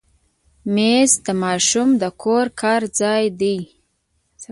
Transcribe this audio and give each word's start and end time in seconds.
مېز 0.73 1.11
د 1.25 1.27
ماشوم 1.43 1.89
د 2.01 2.03
کور 2.23 2.45
کار 2.61 2.81
ځای 2.99 3.23
دی. 3.39 3.57